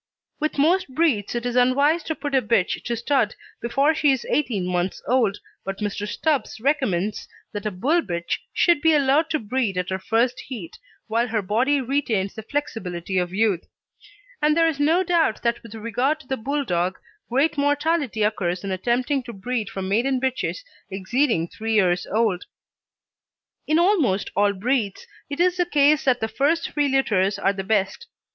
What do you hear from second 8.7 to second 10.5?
be allowed to breed at her first